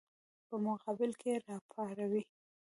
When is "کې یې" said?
1.21-1.37